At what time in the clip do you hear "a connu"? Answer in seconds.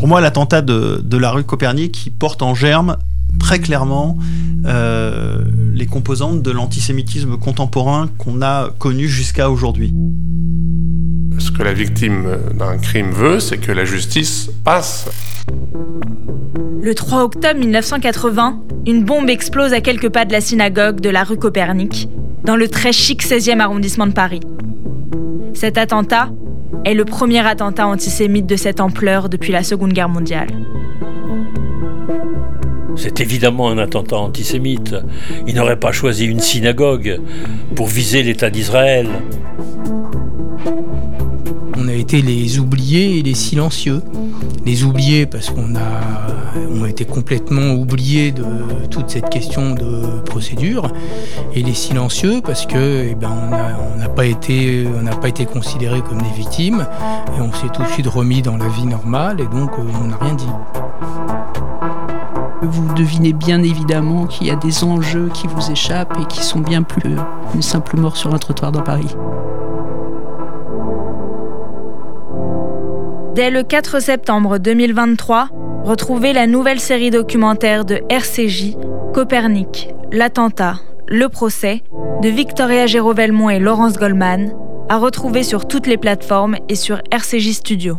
8.40-9.08